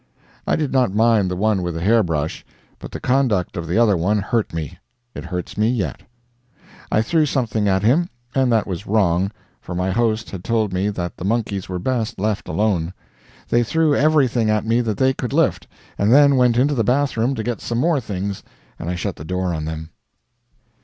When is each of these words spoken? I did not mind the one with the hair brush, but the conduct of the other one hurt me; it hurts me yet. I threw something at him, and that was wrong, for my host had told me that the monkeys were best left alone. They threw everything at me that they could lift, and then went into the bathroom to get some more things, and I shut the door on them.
I 0.47 0.55
did 0.55 0.73
not 0.73 0.91
mind 0.95 1.29
the 1.29 1.35
one 1.35 1.61
with 1.61 1.75
the 1.75 1.79
hair 1.81 2.01
brush, 2.01 2.43
but 2.79 2.89
the 2.89 2.99
conduct 2.99 3.55
of 3.55 3.67
the 3.67 3.77
other 3.77 3.95
one 3.95 4.17
hurt 4.17 4.51
me; 4.51 4.79
it 5.13 5.25
hurts 5.25 5.59
me 5.59 5.69
yet. 5.69 6.01
I 6.91 7.03
threw 7.03 7.27
something 7.27 7.67
at 7.67 7.83
him, 7.83 8.09
and 8.33 8.51
that 8.51 8.65
was 8.65 8.87
wrong, 8.87 9.29
for 9.61 9.75
my 9.75 9.91
host 9.91 10.31
had 10.31 10.43
told 10.43 10.73
me 10.73 10.89
that 10.89 11.17
the 11.17 11.23
monkeys 11.23 11.69
were 11.69 11.77
best 11.77 12.17
left 12.19 12.47
alone. 12.47 12.95
They 13.47 13.61
threw 13.61 13.95
everything 13.95 14.49
at 14.49 14.65
me 14.65 14.81
that 14.81 14.97
they 14.97 15.13
could 15.13 15.33
lift, 15.33 15.67
and 15.99 16.11
then 16.11 16.35
went 16.35 16.57
into 16.57 16.73
the 16.73 16.83
bathroom 16.83 17.35
to 17.35 17.43
get 17.43 17.61
some 17.61 17.77
more 17.77 17.99
things, 18.01 18.41
and 18.79 18.89
I 18.89 18.95
shut 18.95 19.17
the 19.17 19.23
door 19.23 19.53
on 19.53 19.65
them. 19.65 19.91